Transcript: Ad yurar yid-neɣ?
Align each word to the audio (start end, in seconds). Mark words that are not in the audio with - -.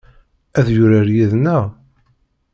Ad 0.59 0.67
yurar 0.75 1.07
yid-neɣ? 1.15 1.63